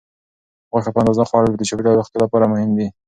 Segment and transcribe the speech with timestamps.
[0.71, 2.87] غوښه په اندازه خوړل د چاپیریال او روغتیا لپاره مهم دي.